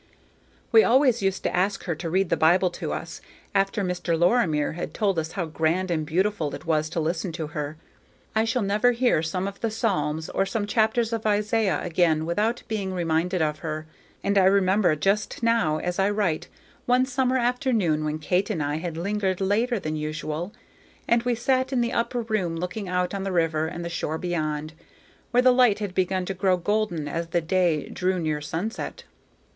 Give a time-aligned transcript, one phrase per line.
[0.71, 3.21] We always used to ask her to read the Bible to us,
[3.53, 4.17] after Mr.
[4.17, 7.77] Lorimer had told us how grand and beautiful it was to listen to her.
[8.33, 12.63] I shall never hear some of the Psalms or some chapters of Isaiah again without
[12.67, 13.85] being reminded of her;
[14.23, 16.47] and I remember just now, as I write,
[16.87, 20.51] one summer afternoon when Kate and I had lingered later than usual,
[21.07, 24.17] and we sat in the upper room looking out on the river and the shore
[24.17, 24.73] beyond,
[25.29, 29.03] where the light had begun to grow golden as the day drew near sunset.